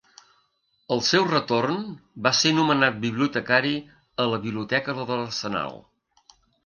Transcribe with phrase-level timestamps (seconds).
[0.93, 1.83] Al seu retorn
[2.27, 3.75] va ser nomenat bibliotecari
[4.25, 5.83] a la Biblioteca de l'Arsenal.